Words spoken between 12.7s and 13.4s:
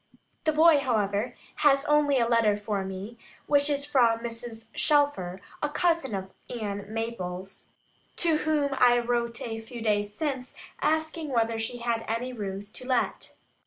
to let.